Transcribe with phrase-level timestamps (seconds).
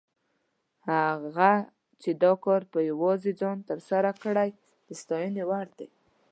[0.89, 1.51] هغه
[2.01, 4.49] چې دا کار په یوازې ځان تر سره کړی،
[4.87, 5.89] د ستاینې وړ دی.